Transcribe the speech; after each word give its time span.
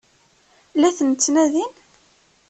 La 0.79 0.89
ten-ttnadin? 0.97 1.73